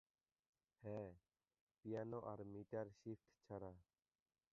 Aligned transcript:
হ্যাঁ, 0.83 1.09
পিয়ানো 1.85 2.19
আর 2.31 2.39
meter 2.45 2.87
shift 2.99 3.29
ছাড়া। 3.43 3.71